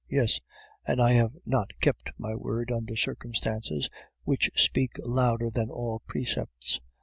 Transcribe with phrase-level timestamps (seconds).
[0.09, 0.41] Yes,
[0.83, 3.87] and I have not kept my word under circumstances
[4.23, 6.81] which speak louder than all precepts.